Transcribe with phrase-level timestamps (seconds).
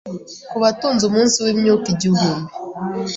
[0.51, 2.51] Kubatunze Umunsi wimyuka igihumbi